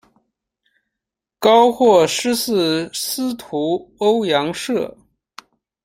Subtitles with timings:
[1.37, 4.95] 高获师事司徒欧阳歙。